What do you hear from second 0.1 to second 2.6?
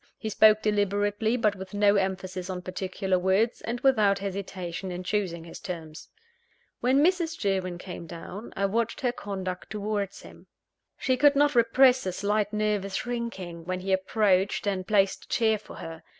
He spoke deliberately, but with no emphasis